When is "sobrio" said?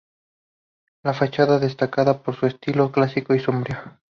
3.39-3.77